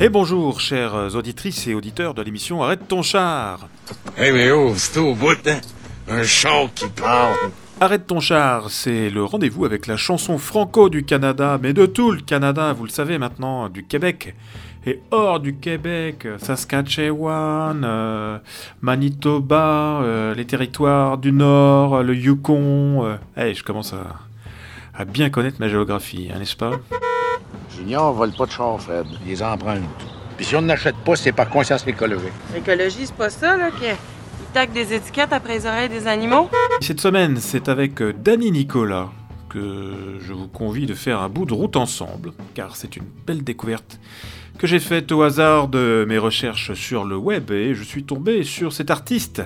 [0.00, 3.68] Et bonjour, chères auditrices et auditeurs de l'émission Arrête ton char.
[4.16, 5.58] Hey, mais oh, c'est au bout, hein?
[6.08, 7.34] Un char qui parle.
[7.80, 12.12] Arrête ton char, c'est le rendez-vous avec la chanson franco du Canada, mais de tout
[12.12, 14.34] le Canada, vous le savez maintenant, du Québec.
[14.86, 18.38] Et hors du Québec, Saskatchewan, euh,
[18.80, 23.04] Manitoba, euh, les territoires du Nord, le Yukon.
[23.04, 23.16] euh.
[23.36, 24.16] Hey, je commence à,
[24.94, 26.78] à bien connaître ma géographie, hein, n'est-ce pas?
[27.78, 29.06] Junior vole pas de char, Fred.
[29.24, 29.84] Il les emprunte.
[30.36, 32.32] Puis si on n'achète pas, c'est par conscience écologique.
[32.52, 33.94] L'écologie, c'est pas ça, là, qu'ils
[34.52, 36.48] taquent des étiquettes après les oreilles des animaux?
[36.80, 39.10] Cette semaine, c'est avec euh, Danny Nicolas
[39.48, 43.42] que je vous convie de faire un bout de route ensemble, car c'est une belle
[43.42, 43.98] découverte
[44.58, 48.42] que j'ai faite au hasard de mes recherches sur le web et je suis tombé
[48.42, 49.42] sur cet artiste.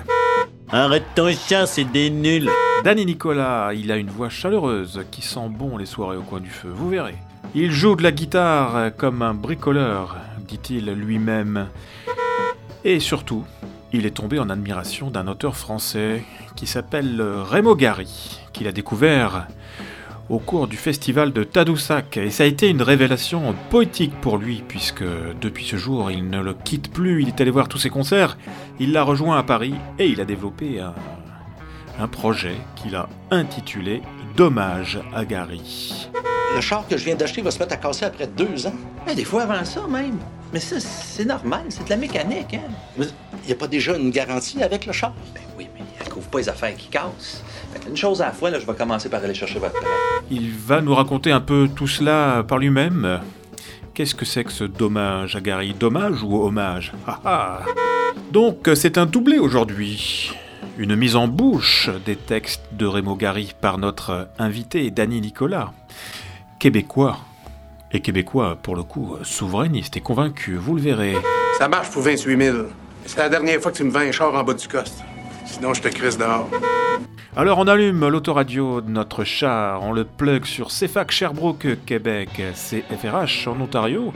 [0.69, 2.49] Arrête ton chien, c'est des nuls.
[2.83, 6.49] Danny Nicolas, il a une voix chaleureuse qui sent bon les soirées au coin du
[6.49, 7.15] feu, vous verrez.
[7.55, 11.67] Il joue de la guitare comme un bricoleur, dit-il lui-même.
[12.83, 13.43] Et surtout,
[13.91, 16.23] il est tombé en admiration d'un auteur français
[16.55, 19.47] qui s'appelle Raymond Gary, qu'il a découvert
[20.29, 22.17] au cours du festival de Tadoussac.
[22.17, 25.03] Et ça a été une révélation poétique pour lui, puisque
[25.39, 28.37] depuis ce jour, il ne le quitte plus, il est allé voir tous ses concerts,
[28.79, 30.95] il l'a rejoint à Paris et il a développé un,
[31.99, 34.01] un projet qu'il a intitulé
[34.35, 36.09] Dommage à Gary.
[36.55, 38.73] Le char que je viens d'acheter va se mettre à casser après deux ans.
[39.05, 40.17] Mais des fois avant ça même.
[40.53, 42.71] Mais ça, c'est normal, c'est de la mécanique, hein?
[42.97, 43.07] Mais
[43.43, 45.13] Il n'y a pas déjà une garantie avec le char?
[45.33, 47.43] Ben oui, mais elle couvre pas les affaires qui cassent.
[47.89, 49.87] Une chose à la fois, là, je vais commencer par aller chercher votre prêt.
[50.29, 53.19] Il va nous raconter un peu tout cela par lui-même.
[53.95, 56.93] Qu'est-ce que c'est que ce dommage à Gary Dommage ou hommage?
[57.07, 57.59] Ah ah
[58.31, 60.31] Donc c'est un doublé aujourd'hui.
[60.77, 65.71] Une mise en bouche des textes de Raymond Gary par notre invité Danny Nicolas.
[66.63, 67.17] Québécois.
[67.91, 71.17] Et québécois, pour le coup, souverainiste et convaincu, vous le verrez.
[71.57, 72.57] Ça marche pour 28 000.
[73.05, 75.03] C'est la dernière fois que tu me vends un char en bas du coste.
[75.45, 76.47] Sinon, je te crisse dehors.
[77.35, 83.49] Alors on allume l'autoradio de notre char, on le plug sur CFAC Sherbrooke, Québec, CFRH
[83.49, 84.13] en Ontario,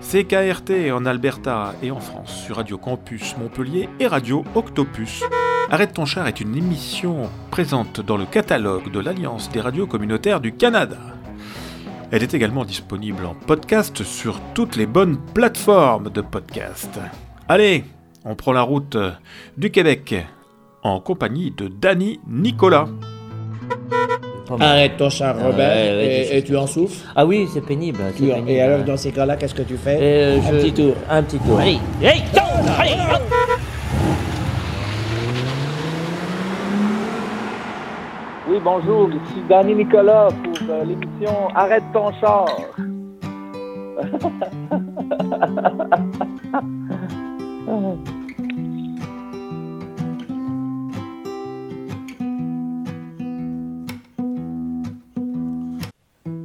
[0.00, 5.24] CKRT en Alberta et en France, sur Radio Campus Montpellier et Radio Octopus.
[5.68, 10.40] Arrête ton char est une émission présente dans le catalogue de l'Alliance des radios communautaires
[10.40, 11.17] du Canada.
[12.10, 16.98] Elle est également disponible en podcast sur toutes les bonnes plateformes de podcast.
[17.48, 17.84] Allez,
[18.24, 18.96] on prend la route
[19.58, 20.14] du Québec
[20.82, 22.86] en compagnie de Danny Nicolas.
[24.60, 27.04] Arrête ton char, Robert, ouais, et, tu en souffles.
[27.14, 27.98] Ah oui, c'est pénible.
[28.46, 30.94] et alors, dans ces cas-là, qu'est-ce que tu fais Euh, Un je- petit tour.
[31.10, 31.58] Un petit tour.
[31.60, 32.92] Allez, hey, non, allez,
[38.50, 42.48] Oui, bonjour, ici Danny Nicolas pour euh, l'émission Arrête ton char.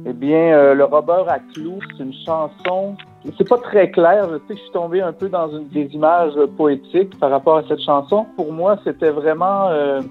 [0.06, 2.96] Eh bien, euh, le Robert à clous, c'est une chanson.
[3.38, 4.28] C'est pas très clair.
[4.30, 7.56] Je sais que je suis tombé un peu dans une, des images poétiques par rapport
[7.56, 8.26] à cette chanson.
[8.36, 10.02] Pour moi, c'était vraiment euh,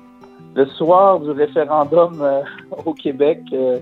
[0.56, 2.41] le soir du référendum euh,
[2.86, 3.80] au Québec euh,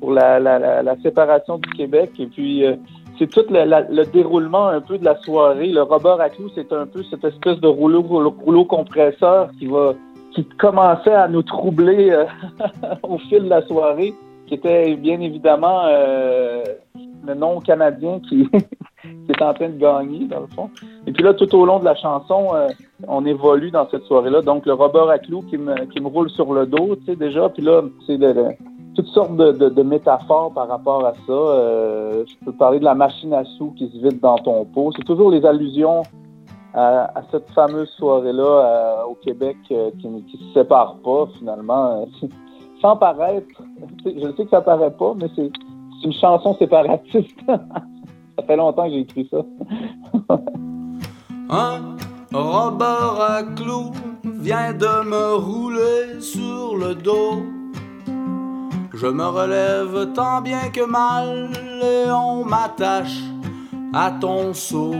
[0.00, 2.10] pour la, la, la, la séparation du Québec.
[2.18, 2.76] Et puis, euh,
[3.18, 5.68] c'est tout le, le déroulement un peu de la soirée.
[5.68, 9.66] Le Robert à clous, c'est un peu cette espèce de rouleau, rouleau, rouleau compresseur qui
[9.66, 9.94] va
[10.36, 12.26] qui commençait à nous troubler euh,
[13.02, 14.12] au fil de la soirée,
[14.46, 16.62] qui était bien évidemment euh,
[17.26, 18.46] le nom canadien qui,
[19.02, 20.68] qui est en train de gagner, dans le fond.
[21.06, 22.68] Et puis là, tout au long de la chanson, euh,
[23.08, 24.42] on évolue dans cette soirée-là.
[24.42, 27.16] Donc, le Robert à clous qui me, qui me roule sur le dos, tu sais,
[27.16, 27.48] déjà.
[27.48, 28.18] Puis là, c'est
[28.94, 31.32] toutes sortes de, métaphores par rapport à ça.
[31.32, 34.90] Euh, je peux parler de la machine à sous qui se vide dans ton pot.
[34.96, 36.02] C'est toujours les allusions
[36.74, 42.06] à, cette fameuse soirée-là au Québec euh, qui ne se sépare pas, finalement.
[42.82, 43.46] Sans paraître,
[44.04, 45.50] je sais que ça paraît pas, mais c'est
[46.04, 47.38] une chanson séparatiste.
[47.46, 49.38] ça fait longtemps que j'ai écrit ça.
[51.48, 51.96] Un
[52.32, 53.92] Robert à clous
[54.24, 57.42] vient de me rouler sur le dos.
[58.92, 61.50] Je me relève tant bien que mal
[61.82, 63.20] et on m'attache
[63.92, 64.94] à ton seau.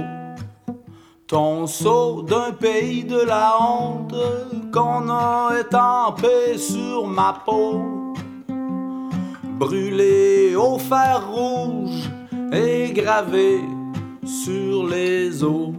[1.27, 4.15] Ton seau d'un pays de la honte
[4.73, 8.15] qu'on a étampé sur ma peau.
[9.59, 12.09] Brûlé au fer rouge
[12.53, 13.61] et gravé
[14.25, 15.73] sur les os.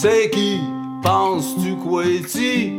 [0.00, 0.60] C'est qui,
[1.02, 2.72] penses-tu, Quetti?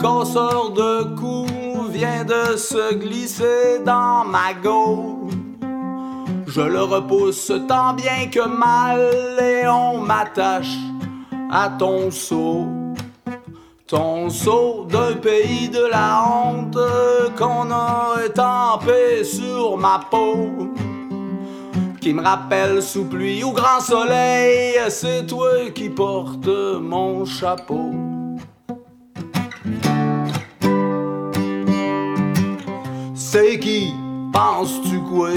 [0.00, 1.46] casseur de cou
[1.90, 5.28] vient de se glisser dans ma go.
[6.48, 9.00] Je le repousse tant bien que mal
[9.40, 10.76] et on m'attache
[11.52, 12.81] à ton seau.
[13.92, 16.78] Ton seau d'un pays de la honte
[17.36, 20.72] qu'on a étampé sur ma peau.
[22.00, 26.48] Qui me rappelle sous pluie ou grand soleil, c'est toi qui portes
[26.80, 27.90] mon chapeau.
[33.14, 33.92] C'est qui,
[34.32, 35.28] penses-tu quoi,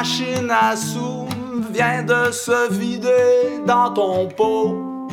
[0.00, 1.26] machine à sous
[1.70, 5.08] vient de se vider dans ton pot.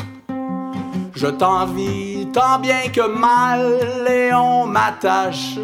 [1.13, 3.59] Je t'envie tant bien que mal
[4.09, 5.57] et on m'attache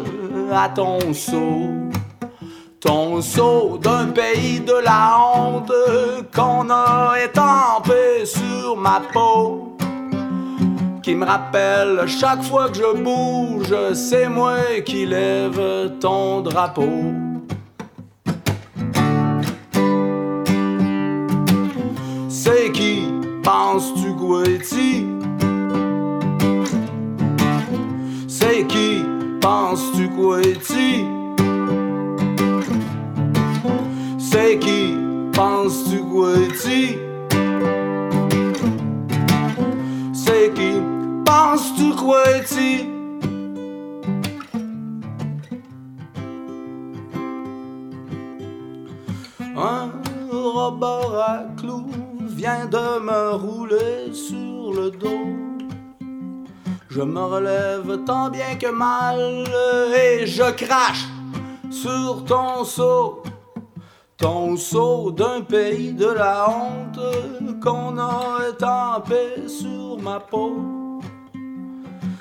[0.52, 1.70] à ton seau.
[2.80, 5.72] Ton seau d'un pays de la honte
[6.36, 9.78] qu'on a étampé sur ma peau.
[11.02, 17.23] Qui me rappelle chaque fois que je bouge, c'est moi qui lève ton drapeau.
[23.44, 25.06] Qui, penses-tu, Guetti?
[28.26, 29.02] C'est qui,
[29.40, 31.04] penses-tu, Guetti?
[34.18, 34.96] C'est qui,
[35.32, 36.98] penses-tu, Guetti?
[40.12, 40.80] C'est qui,
[41.24, 42.93] penses-tu, Guetti?
[52.44, 55.32] De me rouler sur le dos.
[56.90, 59.46] Je me relève tant bien que mal
[59.96, 61.06] et je crache
[61.70, 63.22] sur ton seau.
[64.18, 67.00] Ton seau d'un pays de la honte
[67.62, 71.00] qu'on a étampé sur ma peau.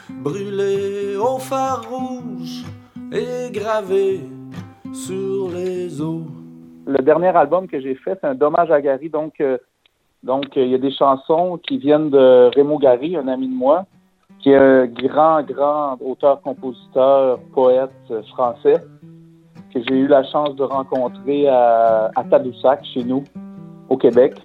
[0.10, 2.64] Brûlé au fer rouge
[3.12, 4.22] et gravé
[4.94, 6.26] sur les eaux.
[6.88, 9.10] Le dernier album que j'ai fait, c'est un dommage à Gary.
[9.10, 9.58] Donc, euh,
[10.24, 13.86] donc il y a des chansons qui viennent de Raymond Gary, un ami de moi,
[14.40, 17.92] qui est un grand, grand auteur, compositeur, poète
[18.30, 18.82] français
[19.74, 23.24] que j'ai eu la chance de rencontrer à, à Tadoussac, chez nous,
[23.90, 24.36] au Québec.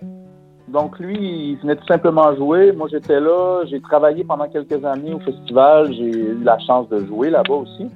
[0.68, 2.72] Donc lui, il venait tout simplement jouer.
[2.72, 3.64] Moi, j'étais là.
[3.66, 5.92] J'ai travaillé pendant quelques années au festival.
[5.92, 7.88] J'ai eu la chance de jouer là-bas aussi.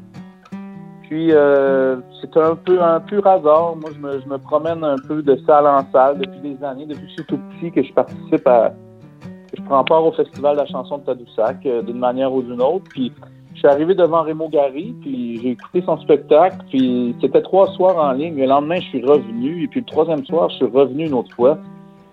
[1.12, 3.76] Puis euh, c'est un peu un pur hasard.
[3.76, 7.08] Moi, je me, promène un peu de salle en salle depuis des années, depuis que
[7.08, 8.70] je suis tout petit, que je participe à,
[9.20, 12.40] que je prends part au festival de la chanson de Tadoussac euh, d'une manière ou
[12.40, 12.84] d'une autre.
[12.88, 13.12] Puis
[13.52, 16.56] je suis arrivé devant Raymond Gary, puis j'ai écouté son spectacle.
[16.70, 18.34] Puis c'était trois soirs en ligne.
[18.38, 21.34] Le lendemain, je suis revenu, et puis le troisième soir, je suis revenu une autre
[21.34, 21.58] fois.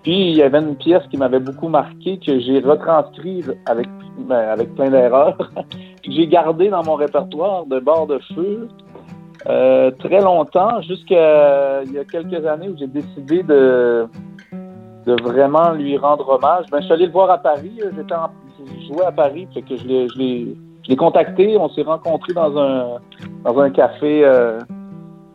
[0.03, 3.87] Puis il y avait une pièce qui m'avait beaucoup marqué que j'ai retranscrit avec
[4.27, 5.37] ben, avec plein d'erreurs.
[6.03, 8.67] j'ai gardé dans mon répertoire de bord de feu
[9.47, 14.07] euh, très longtemps, jusqu'à il y a quelques années où j'ai décidé de,
[15.05, 16.65] de vraiment lui rendre hommage.
[16.71, 17.79] Ben, je suis allé le voir à Paris.
[17.95, 18.29] J'étais en,
[18.65, 21.57] je jouais à Paris, fait que je l'ai, je l'ai, je l'ai contacté.
[21.57, 22.97] On s'est rencontrés dans un,
[23.43, 24.59] dans un café, euh,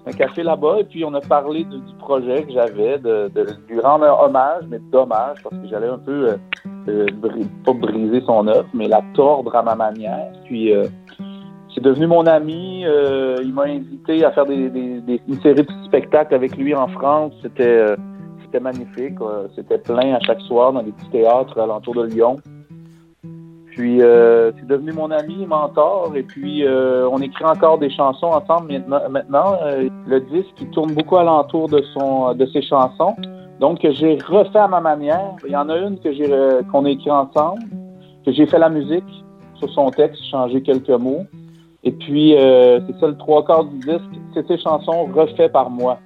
[0.06, 3.80] un café là-bas, et puis on a parlé du projet que j'avais, de, de, lui
[3.80, 6.36] rendre un hommage, mais dommage, parce que j'allais un peu, euh,
[6.88, 7.06] euh,
[7.64, 10.30] pas briser son œuvre, mais la tordre à ma manière.
[10.44, 10.84] Puis euh,
[11.74, 12.84] c'est devenu mon ami.
[12.86, 16.74] Euh, il m'a invité à faire des, des, des- une série de spectacles avec lui
[16.74, 17.32] en France.
[17.42, 17.96] C'était euh,
[18.60, 19.16] magnifique.
[19.16, 19.46] quoi.
[19.56, 22.36] C'était plein à chaque soir dans des petits théâtres alentour de Lyon.
[23.72, 26.12] Puis euh, c'est devenu mon ami, mentor.
[26.14, 28.72] Et puis euh, on écrit encore des chansons ensemble
[29.10, 29.56] maintenant.
[29.64, 33.16] Euh, le disque il tourne beaucoup alentour de son de ses chansons.
[33.58, 35.32] Donc j'ai refait à ma manière.
[35.44, 37.62] Il y en a une que euh, qu'on a écrit ensemble,
[38.24, 39.02] que j'ai fait la musique
[39.56, 41.24] sur son texte, changé quelques mots.
[41.84, 44.00] Et puis, euh, c'est ça le trois quarts du disque,
[44.32, 45.98] c'est ces chansons refaites par moi.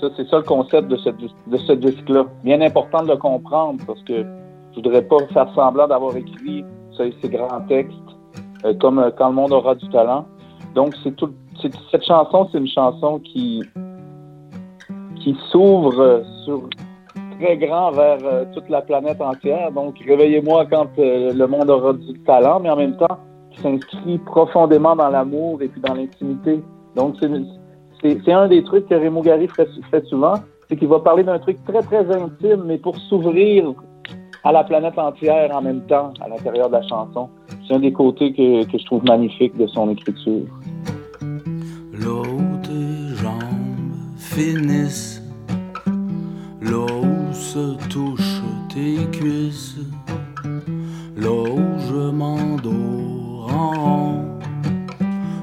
[0.00, 2.24] Ça, c'est ça le concept de ce, disque-là.
[2.44, 4.22] Bien important de le comprendre parce que
[4.70, 7.96] je voudrais pas faire semblant d'avoir écrit ce- ces grands textes
[8.64, 10.26] euh, comme euh, Quand le monde aura du talent.
[10.74, 11.30] Donc, c'est tout.
[11.90, 13.62] Cette chanson, c'est une chanson qui
[15.16, 16.62] qui s'ouvre euh, sur
[17.38, 18.18] très grand vers
[18.52, 19.72] toute la planète entière.
[19.72, 23.18] Donc, réveillez-moi quand le monde aura du talent, mais en même temps,
[23.50, 26.62] qui s'inscrit profondément dans l'amour et puis dans l'intimité.
[26.96, 27.16] Donc,
[28.00, 30.34] c'est, un des trucs que Raymond Gary fait, souvent,
[30.68, 33.72] c'est qu'il va parler d'un truc très, très intime, mais pour s'ouvrir
[34.44, 37.28] à la planète entière en même temps, à l'intérieur de la chanson.
[37.66, 40.46] C'est un des côtés que, que je trouve magnifique de son écriture.
[41.92, 42.24] L'eau
[42.62, 45.22] tes jambes finissent
[46.62, 48.42] là où se touchent
[48.72, 49.76] tes cuisses,
[51.18, 52.10] où je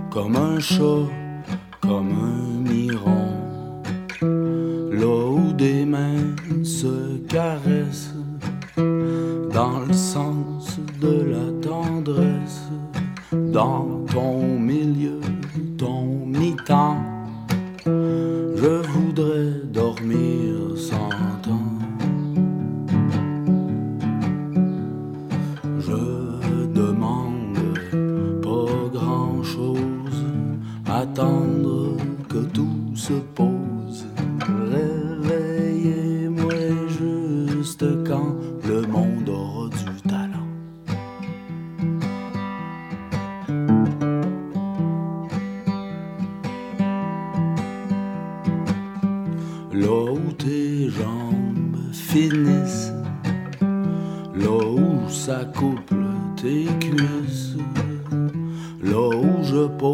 [0.10, 1.06] comme un chat,
[1.82, 2.47] comme un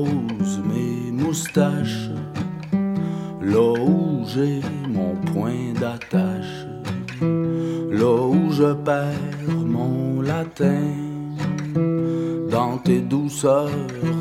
[0.01, 2.09] mes moustaches,
[3.41, 6.65] là où j'ai mon point d'attache,
[7.21, 10.83] là où je perds mon latin,
[12.49, 13.69] dans tes douceurs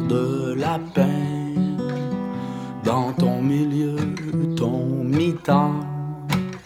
[0.09, 1.23] de lapin,
[2.85, 3.97] dans ton milieu,
[4.57, 5.81] ton mi-temps,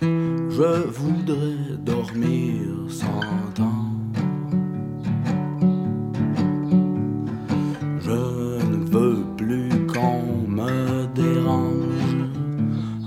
[0.01, 2.76] je voudrais dormir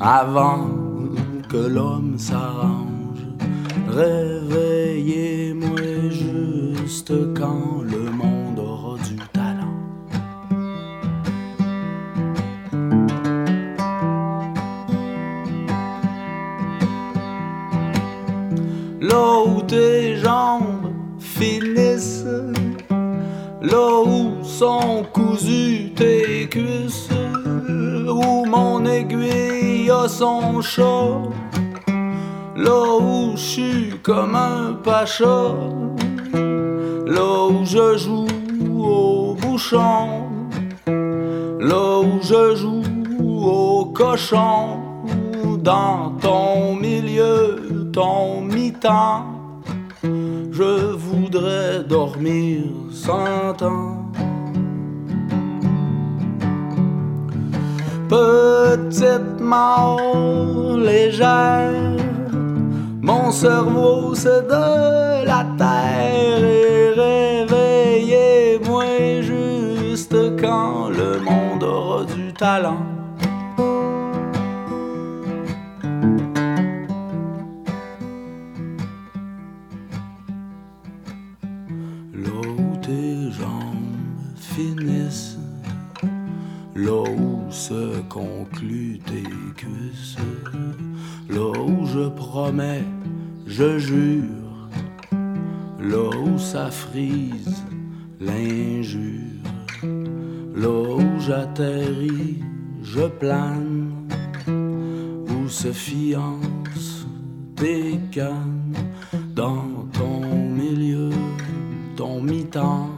[0.09, 0.65] avant
[1.47, 3.23] que l'homme s'arrange.
[3.87, 9.77] Réveillez-moi juste quand le monde aura du talent.
[18.99, 22.25] Là où tes jambes finissent,
[23.61, 27.09] là où sont cousues tes cuisses,
[28.07, 29.58] où mon aiguille
[30.03, 31.21] a son chat,
[32.55, 35.53] là où je suis comme un pacha,
[37.15, 38.27] là où je joue
[38.81, 40.23] au bouchon,
[40.87, 42.83] là où je joue
[43.43, 44.79] au cochon,
[45.57, 49.25] dans ton milieu, ton mi-temps,
[50.03, 53.98] je voudrais dormir sans temps.
[58.09, 61.69] Petite mort légère,
[63.03, 66.89] mon cerveau c'est de la terre et
[67.45, 72.83] réveillez-moi juste quand le monde aura du talent.
[82.25, 85.37] Où tes jambes finissent,
[86.75, 89.23] où se concluent tes
[89.55, 90.17] cuisses,
[91.29, 92.83] là où je promets,
[93.47, 94.69] je jure,
[95.79, 97.63] là où ça frise
[98.19, 99.13] l'injure,
[100.55, 102.39] là où j'atterris,
[102.83, 104.07] je plane,
[104.47, 107.07] où se fiancent
[107.55, 108.75] tes cannes.
[109.35, 110.21] Dans ton
[110.55, 111.09] milieu,
[111.95, 112.88] ton mi-temps.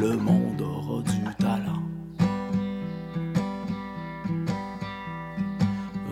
[0.00, 1.82] Le monde aura du talent.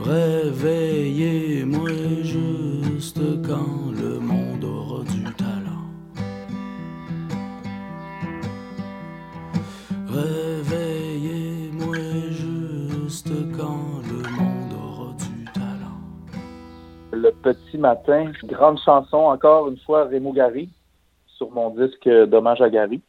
[0.02, 1.90] Réveillez-moi
[2.22, 5.84] juste quand le monde aura du talent.
[10.08, 11.96] Réveillez-moi
[12.30, 16.00] juste quand le monde aura du talent.
[17.12, 20.70] Le petit matin, grande chanson, encore une fois, Rémo Gary,
[21.26, 23.02] sur mon disque Dommage à Gary.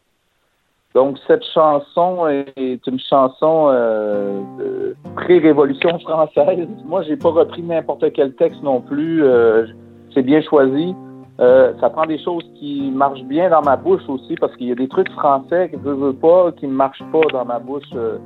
[0.96, 6.70] Donc, cette chanson est une chanson euh, de pré-révolution française.
[6.86, 9.22] Moi, j'ai pas repris n'importe quel texte non plus.
[9.22, 9.66] Euh,
[10.14, 10.96] c'est bien choisi.
[11.42, 14.72] Euh, ça prend des choses qui marchent bien dans ma bouche aussi, parce qu'il y
[14.72, 17.84] a des trucs français que je veux pas, qui ne marchent pas dans ma bouche.
[17.94, 18.18] Euh,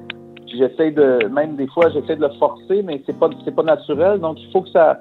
[0.45, 4.19] j'essaie de, même des fois, j'essaie de le forcer, mais c'est pas, c'est pas naturel.
[4.19, 4.99] Donc, il faut que ça,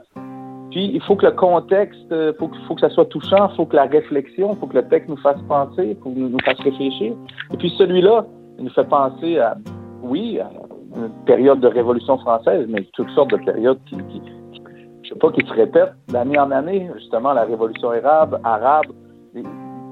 [0.70, 3.56] puis il faut que le contexte, il faut, que- faut que ça soit touchant, il
[3.56, 6.38] faut que la réflexion, il faut que le texte nous fasse penser, faut nous, nous
[6.44, 7.14] fasse réfléchir.
[7.52, 8.24] Et puis celui-là,
[8.58, 9.56] il nous fait penser à
[10.02, 10.38] oui,
[10.96, 14.22] une période de révolution française, mais toutes sortes de périodes qui, qui,
[15.02, 16.90] je sais pas, qui se répètent d'année en année.
[16.96, 18.86] Justement, la révolution arabe, arabe,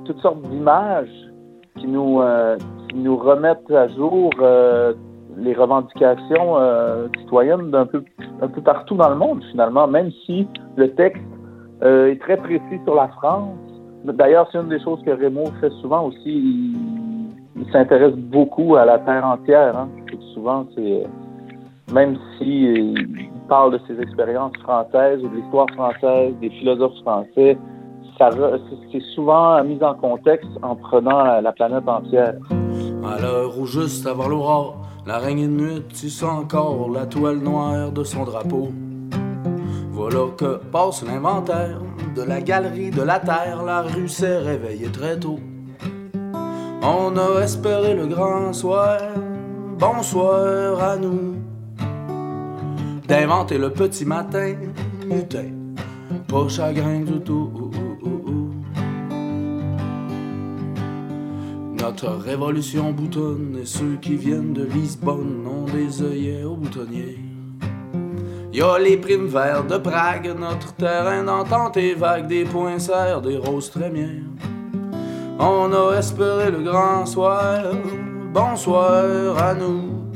[0.04, 1.08] toutes sortes d'images
[1.78, 2.56] qui nous, euh,
[2.88, 4.94] qui nous remettent à jour euh,
[5.36, 8.02] les revendications euh, citoyennes d'un peu,
[8.40, 11.22] un peu partout dans le monde, finalement, même si le texte
[11.82, 13.54] euh, est très précis sur la France.
[14.04, 16.26] D'ailleurs, c'est une des choses que Raymond fait souvent aussi.
[16.26, 19.76] Il, s'intéresse beaucoup à la terre entière.
[19.76, 19.88] Hein.
[20.34, 21.02] Souvent, c'est
[21.92, 27.56] même si il parle de ses expériences françaises ou de l'histoire française, des philosophes français,
[28.18, 32.34] c'est- souvent mis en contexte en prenant la, la planète entière.
[33.04, 38.02] À l'heure où juste avant l'aurore, l'araignée de nuit tisse encore la toile noire de
[38.04, 38.72] son drapeau.
[39.92, 41.80] Voilà que passe l'inventaire
[42.14, 45.38] de la galerie de la terre, la rue s'est réveillée très tôt.
[46.82, 48.98] On a espéré le grand soir,
[49.78, 51.36] bonsoir à nous,
[53.08, 54.54] d'inventer le petit matin,
[55.06, 55.50] mutin,
[56.28, 57.65] pas chagrin du tout.
[61.86, 67.20] Notre révolution boutonne et ceux qui viennent de Lisbonne ont des œillets aux boutonniers.
[68.52, 72.78] Y a les primes verts de Prague, notre terrain d'entente est vague, des points
[73.22, 74.24] des roses trémières.
[75.38, 77.62] On a espéré le grand soir,
[78.34, 80.10] bonsoir à nous,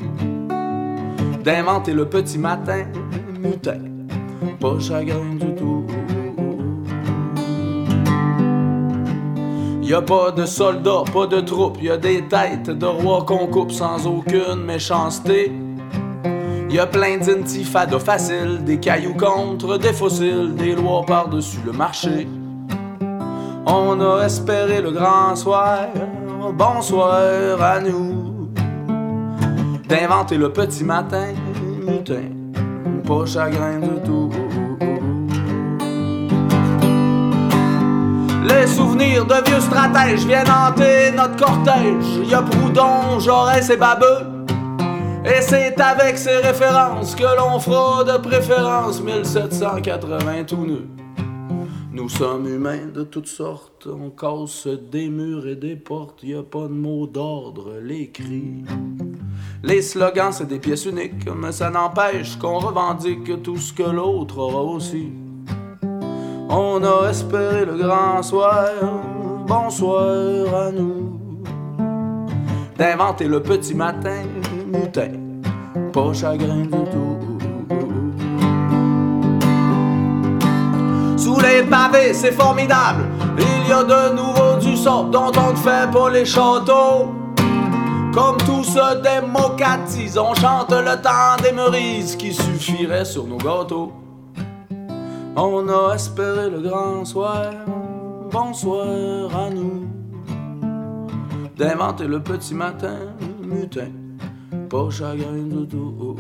[1.45, 2.87] d'inventer le petit matin,
[3.39, 3.79] mutin,
[4.59, 5.87] pas chagrin du tout.
[9.91, 13.49] Y a pas de soldats, pas de troupes, y a des têtes de rois qu'on
[13.49, 15.51] coupe sans aucune méchanceté.
[16.71, 22.29] Y a plein d'intifadas faciles, des cailloux contre des fossiles, des lois par-dessus le marché.
[23.67, 25.89] On a espéré le grand soir,
[26.57, 28.49] bonsoir à nous,
[29.89, 31.33] d'inventer le petit matin,
[31.85, 32.31] mutin,
[33.05, 34.31] pas chagrin du tout.
[38.53, 42.29] Les souvenirs de vieux stratèges viennent hanter notre cortège.
[42.29, 44.27] Y a Proudhon, Jaurès et Babeux.
[45.25, 50.89] Et c'est avec ces références que l'on fera de préférence 1780 tout nu.
[51.93, 56.43] Nous sommes humains de toutes sortes, on casse des murs et des portes, y a
[56.43, 58.65] pas de mot d'ordre, les cris.
[59.63, 64.39] Les slogans, c'est des pièces uniques, mais ça n'empêche qu'on revendique tout ce que l'autre
[64.39, 65.13] aura aussi.
[66.53, 68.71] On a espéré le grand soir,
[69.47, 71.17] bonsoir à nous,
[72.77, 74.25] d'inventer le petit matin,
[74.67, 75.13] mutin,
[75.93, 77.39] pas chagrin du tout.
[81.17, 83.05] Sous les pavés, c'est formidable,
[83.39, 87.13] il y a de nouveau du sang dont on ne fait pas les châteaux.
[88.13, 93.93] Comme tout se démocratise, on chante le temps des merises qui suffirait sur nos gâteaux.
[95.37, 97.53] On a espéré le grand soir,
[98.33, 99.87] bonsoir à nous,
[101.57, 102.97] d'inventer le petit matin,
[103.41, 103.93] mutin,
[104.69, 106.17] pas chagrin du tout.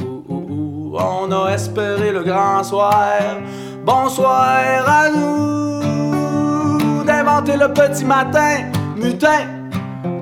[0.95, 3.39] On a espéré le grand soir,
[3.85, 9.47] bonsoir à nous, d'inventer le petit matin, mutin,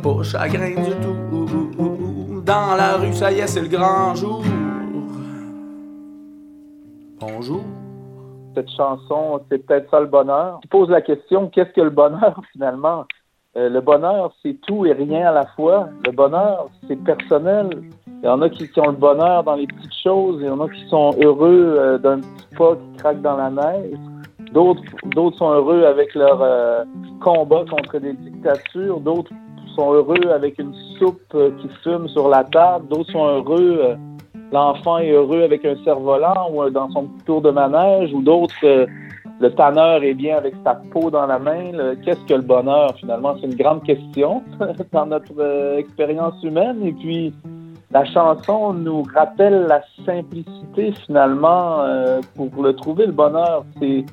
[0.03, 2.43] pas chagrin du tout.
[2.43, 4.43] Dans la rue, ça y est, c'est le grand jour.
[7.21, 7.63] Bonjour.
[8.55, 10.59] Cette chanson, c'est peut-être ça le bonheur.
[10.63, 13.05] Tu poses la question, qu'est-ce que le bonheur finalement?
[13.57, 15.89] Euh, le bonheur, c'est tout et rien à la fois.
[16.05, 17.71] Le bonheur, c'est personnel.
[18.23, 20.61] Il y en a qui, ont le bonheur dans les petites choses, il y en
[20.61, 23.99] a qui sont heureux euh, d'un petit pas qui craque dans la neige.
[24.53, 24.83] D'autres,
[25.37, 26.85] sont heureux avec leur euh,
[27.21, 29.01] combat contre des dictatures.
[29.01, 29.33] D'autres
[29.77, 32.89] sont heureux avec une soupe qui fume sur la table.
[32.89, 33.97] D'autres sont heureux
[34.53, 38.55] l'enfant est heureux avec un cerf-volant ou euh, dans son tour de manège, ou d'autres,
[38.65, 38.87] euh,
[39.41, 41.71] le tanneur est bien avec sa peau dans la main.
[42.05, 43.37] Qu'est-ce que le bonheur, finalement?
[43.41, 44.43] C'est une grande question
[44.93, 46.79] dans notre euh, expérience humaine.
[46.83, 47.33] Et puis,
[47.91, 51.79] la chanson nous rappelle la simplicité, finalement,
[52.35, 53.65] pour le trouver, le bonheur.
[53.81, 54.05] C'est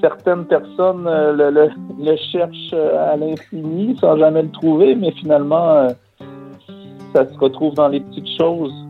[0.00, 5.88] certaines personnes le, cherchent à l'infini sans jamais le trouver, mais finalement,
[7.12, 8.85] ça se retrouve dans les petites choses.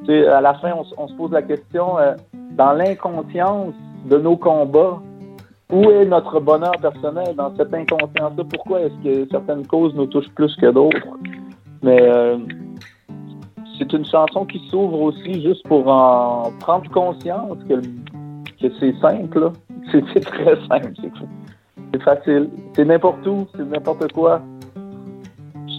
[0.00, 2.14] Tu sais, à la fin, on, se pose la question, euh,
[2.52, 3.74] dans l'inconscience
[4.06, 5.00] de nos combats,
[5.70, 7.34] où est notre bonheur personnel?
[7.36, 8.44] Dans cette inconscience-là?
[8.50, 11.06] Pourquoi est-ce que certaines causes nous touchent plus que d'autres?
[11.82, 12.38] Mais euh,
[13.78, 17.80] c'est une chanson qui s'ouvre aussi juste pour en prendre conscience que,
[18.60, 19.52] que c'est simple.
[19.92, 20.92] C'est très simple.
[21.92, 22.48] C'est facile.
[22.76, 24.40] C'est n'importe où, c'est n'importe quoi.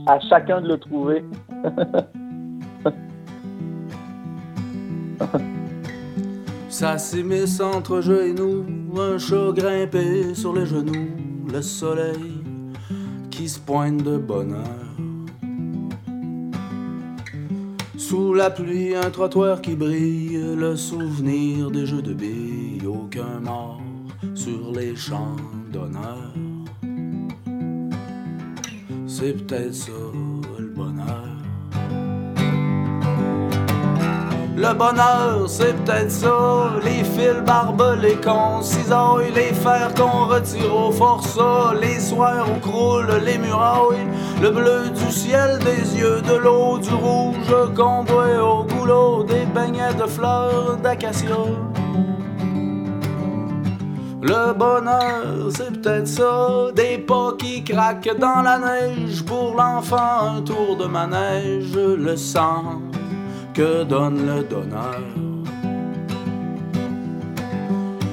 [0.06, 1.24] À chacun de le trouver.
[6.70, 8.66] Ça s'immisce entre jeu et nous,
[8.98, 11.10] un chat grimpé sur les genoux,
[11.52, 12.42] le soleil
[13.30, 14.64] qui se pointe de bonheur.
[17.98, 23.82] Sous la pluie, un trottoir qui brille, le souvenir des jeux de billes, aucun mort
[24.36, 25.36] sur les champs
[25.72, 26.34] d'honneur.
[29.08, 29.92] C'est peut-être ça
[30.58, 31.41] le bonheur.
[34.62, 36.74] Le bonheur, c'est peut-être ça.
[36.84, 43.24] Les fils barbelés qu'on cisaille, les fers qu'on retire au forçat, les soirs où croulent
[43.26, 44.06] les murailles,
[44.40, 49.46] le bleu du ciel, des yeux, de l'eau, du rouge qu'on boit au goulot, des
[49.46, 51.38] beignets de fleurs d'acacia.
[54.22, 60.42] Le bonheur, c'est peut-être ça, des pas qui craquent dans la neige, pour l'enfant un
[60.44, 62.91] tour de manège, le sang
[63.54, 65.02] que donne le donneur.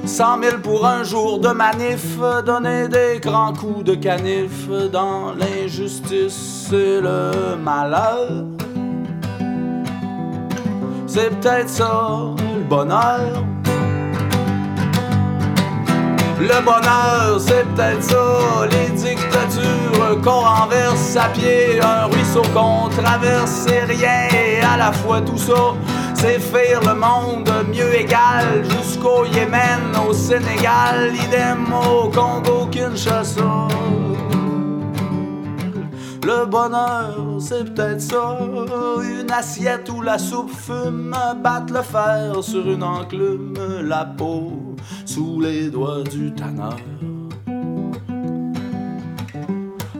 [0.04, 6.70] Cent mille pour un jour de manif, donner des grands coups de canif dans l'injustice
[6.72, 8.44] et le malheur.
[11.06, 13.44] C'est peut-être ça le bonheur.
[16.40, 23.66] Le bonheur, c'est peut-être ça, les dictatures qu'on renverse à pied, un ruisseau qu'on traverse,
[23.66, 25.74] c'est rien, et à la fois tout ça,
[26.14, 33.68] c'est faire le monde mieux égal, jusqu'au Yémen, au Sénégal, idem au Congo, Kinshasa.
[36.28, 38.38] Le bonheur, c'est peut-être ça,
[39.02, 45.40] une assiette où la soupe fume, battre le fer sur une enclume, la peau sous
[45.40, 46.76] les doigts du tanneur.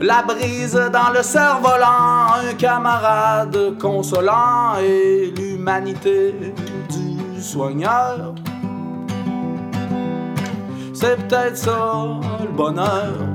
[0.03, 6.35] La brise dans le cerf-volant, un camarade consolant et l'humanité
[6.91, 8.35] du soigneur.
[10.93, 13.28] C'est peut-être ça le bonheur.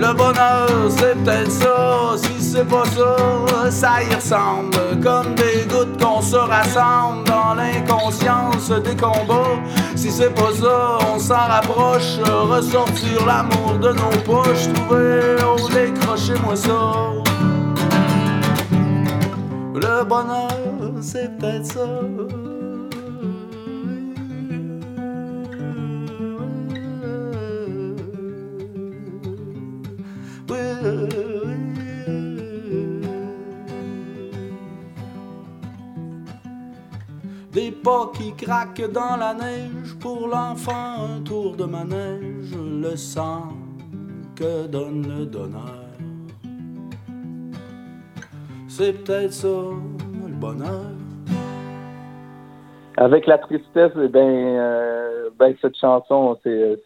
[0.00, 2.16] Le bonheur, c'est peut-être ça.
[2.16, 4.74] Si c'est pas ça, ça y ressemble.
[5.02, 9.60] Comme des gouttes qu'on se rassemble dans l'inconscience des combats.
[9.94, 12.18] Si c'est pas ça, on s'en rapproche.
[12.24, 14.72] Ressortir l'amour de nos poches.
[14.72, 17.12] Trouver, oh, décrochez-moi ça.
[19.74, 20.48] Le bonheur,
[21.02, 22.39] c'est peut-être ça.
[38.14, 43.48] Qui craquent dans la neige, pour l'enfant un tour de manège, le sang
[44.36, 45.86] que donne le donneur.
[48.68, 50.92] C'est peut-être ça le bonheur.
[52.96, 56.80] Avec la tristesse, eh ben, euh, ben cette chanson, c'est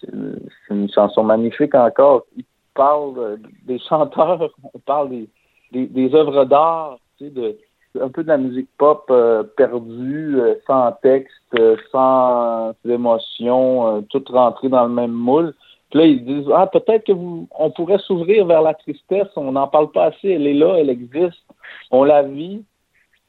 [0.00, 2.26] c'est une chanson magnifique encore.
[2.36, 5.26] Il parle des chanteurs, on parle
[5.72, 7.56] des, œuvres d'art, de,
[8.00, 14.24] un peu de la musique pop euh, perdue, euh, sans texte, euh, sans émotion, tout
[14.28, 15.54] rentré dans le même moule.
[15.90, 19.52] Puis là, ils disent Ah, peut-être que vous on pourrait s'ouvrir vers la tristesse, on
[19.52, 21.44] n'en parle pas assez, elle est là, elle existe,
[21.90, 22.64] on la vit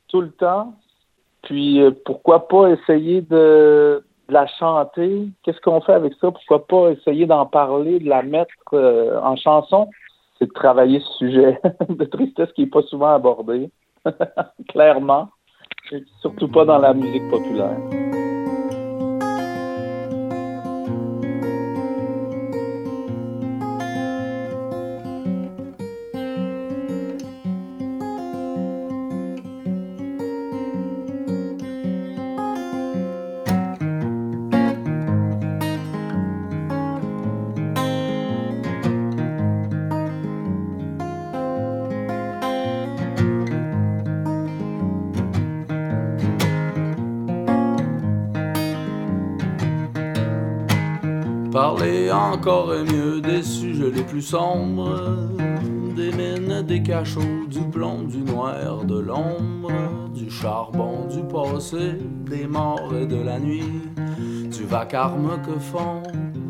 [0.08, 0.74] tout le temps.
[1.44, 5.28] Puis pourquoi pas essayer de, de la chanter?
[5.44, 6.32] Qu'est-ce qu'on fait avec ça?
[6.32, 9.88] Pourquoi pas essayer d'en parler, de la mettre en chanson?
[10.40, 13.70] C'est de travailler ce sujet de tristesse qui n'est pas souvent abordé.
[14.70, 15.30] Clairement.
[16.22, 18.07] Surtout pas dans la musique populaire.
[51.58, 55.28] Parler encore mieux des sujets les plus sombres,
[55.96, 59.72] des mines, des cachots, du plomb, du noir, de l'ombre,
[60.14, 61.98] du charbon, du passé,
[62.30, 63.82] des morts et de la nuit,
[64.56, 66.04] du vacarme que font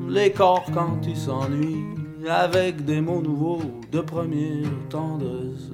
[0.09, 1.85] les corps quand ils s'ennuient,
[2.29, 5.71] avec des mots nouveaux de première tendresse,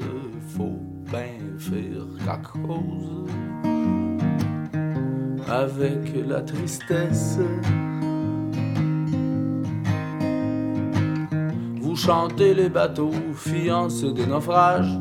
[0.55, 0.79] faut
[1.11, 3.25] bien faire quelque chose
[5.49, 7.39] avec la tristesse.
[11.93, 14.97] Vous chantez les bateaux, fiancés des naufrages.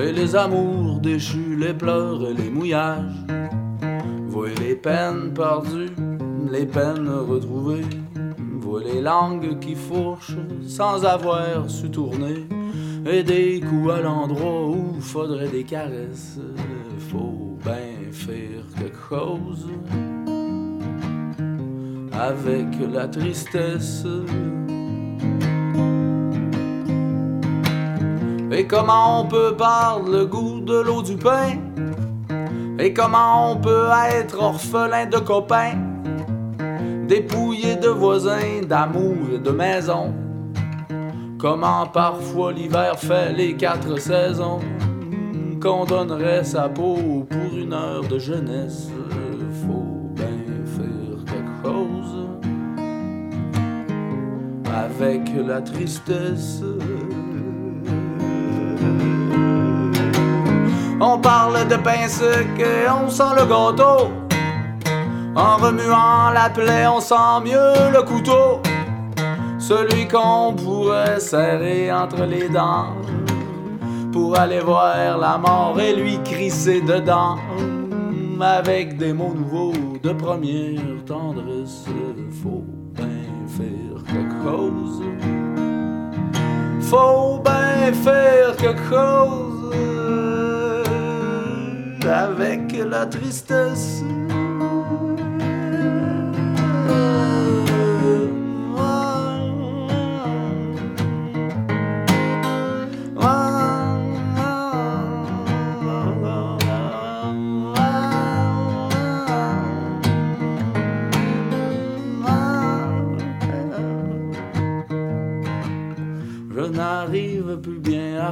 [0.00, 3.26] et les amours déchus, les pleurs et les mouillages.
[4.28, 5.90] Voyez les peines perdues,
[6.48, 7.88] les peines retrouvées.
[8.60, 12.46] Voyez les langues qui fourchent sans avoir su tourner.
[13.04, 16.38] Et des coups à l'endroit où faudrait des caresses.
[17.10, 19.66] Faut bien faire quelque chose
[22.12, 24.06] avec la tristesse.
[28.56, 31.58] Et comment on peut perdre le goût de l'eau du pain?
[32.78, 35.74] Et comment on peut être orphelin de copains?
[37.08, 40.14] Dépouillé de voisins, d'amour et de maison?
[41.36, 44.60] Comment parfois l'hiver fait les quatre saisons?
[45.60, 48.88] Qu'on donnerait sa peau pour une heure de jeunesse?
[49.66, 52.28] Faut bien faire quelque chose
[54.72, 56.62] avec la tristesse.
[61.00, 62.46] On parle de pain sec
[63.04, 64.10] on sent le gâteau.
[65.36, 68.60] En remuant la plaie, on sent mieux le couteau.
[69.58, 72.94] Celui qu'on pourrait serrer entre les dents.
[74.12, 77.36] Pour aller voir la mort et lui crisser dedans.
[78.40, 81.84] Avec des mots nouveaux de première tendresse.
[82.42, 85.02] Faut bien faire quelque chose.
[86.90, 89.74] Faut bien faire quelque chose
[92.06, 94.02] avec la tristesse.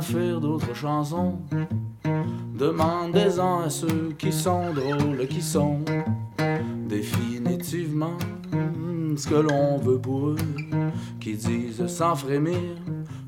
[0.02, 1.38] Faire d'autres chansons.
[2.58, 5.80] Demandez-en à ceux qui sont drôles, qui sont
[6.86, 8.18] définitivement
[9.16, 10.36] ce que l'on veut pour eux,
[11.20, 12.58] qui disent sans frémir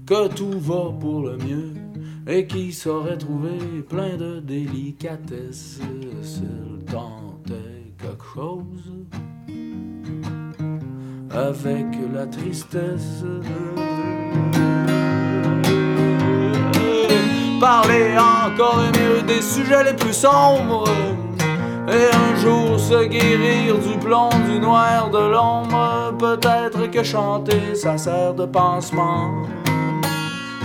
[0.06, 1.72] que tout va pour le mieux
[2.26, 5.80] et qui sauraient trouver plein de délicatesses
[6.22, 8.92] s'ils tentaient quelque chose
[11.30, 13.24] avec la tristesse.
[17.64, 20.85] Parler encore mieux des sujets les plus sombres
[21.88, 26.12] et un jour se guérir du plomb, du noir, de l'ombre.
[26.18, 29.31] Peut-être que chanter ça sert de pansement.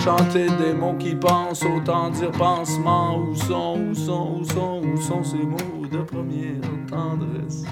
[0.03, 3.17] Chanter des mots qui pensent, autant dire pansement.
[3.17, 7.63] Où sont, où sont, où sont, où sont ces mots de première tendresse?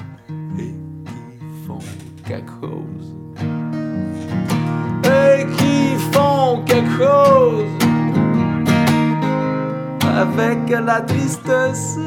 [0.58, 1.80] Et qui font
[2.26, 3.14] quelque chose?
[5.04, 7.87] Et qui font quelque chose?
[10.18, 12.00] Avec la tristesse.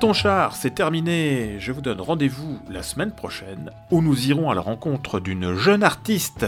[0.00, 1.56] Ton char, c'est terminé.
[1.58, 5.82] Je vous donne rendez-vous la semaine prochaine où nous irons à la rencontre d'une jeune
[5.82, 6.46] artiste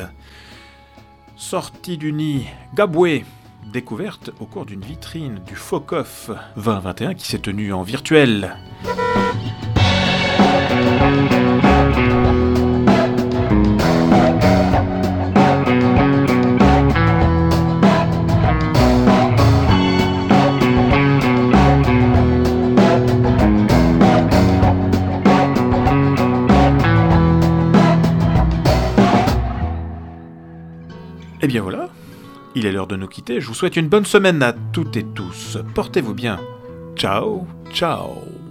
[1.36, 3.26] sortie du nid, Gaboué,
[3.70, 8.56] découverte au cours d'une vitrine du FOCOF 2021 qui s'est tenue en virtuel.
[32.54, 33.40] Il est l'heure de nous quitter.
[33.40, 35.58] Je vous souhaite une bonne semaine à toutes et tous.
[35.74, 36.38] Portez-vous bien.
[36.96, 38.41] Ciao, ciao.